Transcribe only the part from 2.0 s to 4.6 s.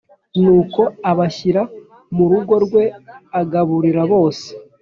mu rugo rwe agaburira bose